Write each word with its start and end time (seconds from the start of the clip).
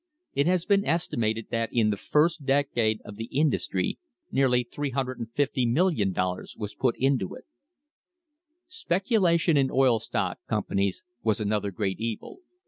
It 0.33 0.47
has 0.47 0.65
been 0.65 0.83
estimated 0.83 1.49
that 1.51 1.69
in 1.71 1.91
the 1.91 1.95
first 1.95 2.43
decade 2.43 3.01
of 3.05 3.17
the 3.17 3.25
industry 3.25 3.99
nearly 4.31 4.65
$350,000,000 4.65 6.57
was 6.57 6.73
put 6.73 6.97
into 6.97 7.35
it. 7.35 7.43
Speculation 8.67 9.57
in 9.57 9.69
oil 9.69 9.99
stock 9.99 10.39
companies 10.49 11.03
was 11.21 11.39
another 11.39 11.69
great 11.69 11.99
evil. 11.99 12.39